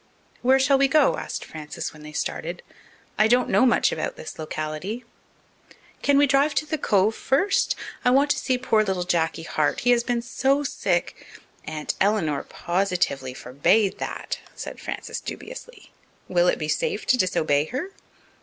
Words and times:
"Where 0.41 0.57
shall 0.57 0.79
we 0.79 0.87
go?" 0.87 1.17
asked 1.17 1.45
Frances 1.45 1.93
when 1.93 2.01
they 2.01 2.11
started. 2.11 2.63
"I 3.19 3.27
don't 3.27 3.49
know 3.51 3.67
much 3.67 3.91
about 3.91 4.15
this 4.15 4.39
locality." 4.39 5.05
"Can 6.01 6.17
we 6.17 6.25
drive 6.25 6.55
to 6.55 6.65
the 6.65 6.79
Cove 6.79 7.13
first? 7.13 7.75
I 8.03 8.09
want 8.09 8.31
to 8.31 8.39
see 8.39 8.57
poor 8.57 8.83
little 8.83 9.03
Jacky 9.03 9.43
Hart. 9.43 9.81
He 9.81 9.91
has 9.91 10.03
been 10.03 10.23
so 10.23 10.63
sick" 10.63 11.27
"Aunt 11.65 11.93
Eleanor 12.01 12.41
positively 12.41 13.35
forbade 13.35 13.99
that," 13.99 14.39
said 14.55 14.79
Frances 14.79 15.21
dubiously. 15.21 15.91
"Will 16.27 16.47
it 16.47 16.57
be 16.57 16.67
safe 16.67 17.05
to 17.05 17.15
disobey 17.15 17.65
her?" 17.65 17.91